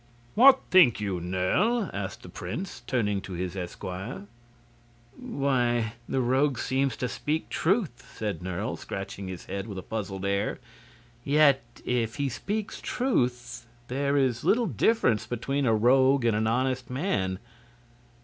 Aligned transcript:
"What 0.33 0.61
think 0.71 0.99
you, 0.99 1.19
Nerle?" 1.21 1.91
asked 1.93 2.23
the 2.23 2.29
Prince, 2.29 2.81
turning 2.87 3.21
to 3.21 3.33
his 3.33 3.55
esquire. 3.55 4.25
"Why, 5.15 5.93
the 6.09 6.21
rogue 6.21 6.57
seems 6.57 6.97
to 6.97 7.07
speak 7.07 7.49
truth," 7.49 8.03
said 8.17 8.41
Nerle, 8.41 8.75
scratching 8.77 9.27
his 9.27 9.45
head 9.45 9.67
with 9.67 9.77
a 9.77 9.83
puzzled 9.83 10.25
air, 10.25 10.57
"yet, 11.23 11.61
if 11.85 12.15
he 12.15 12.29
speaks 12.29 12.81
truth, 12.81 13.67
there 13.89 14.17
is 14.17 14.43
little 14.43 14.65
difference 14.65 15.27
between 15.27 15.67
a 15.67 15.75
rogue 15.75 16.25
and 16.25 16.35
an 16.35 16.47
honest 16.47 16.89
man. 16.89 17.37